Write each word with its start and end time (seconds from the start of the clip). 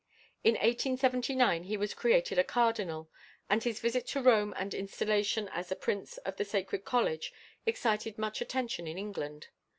In 0.43 0.55
1879 0.55 1.65
he 1.65 1.77
was 1.77 1.93
created 1.93 2.39
a 2.39 2.43
cardinal, 2.43 3.11
and 3.51 3.63
his 3.63 3.79
visit 3.79 4.07
to 4.07 4.21
Rome 4.23 4.51
and 4.57 4.73
installation 4.73 5.47
as 5.49 5.71
a 5.71 5.75
Prince 5.75 6.17
of 6.25 6.37
the 6.37 6.43
Sacred 6.45 6.85
College 6.85 7.31
excited 7.67 8.17
much 8.17 8.41
attention 8.41 8.87
in 8.87 8.97
England. 8.97 9.49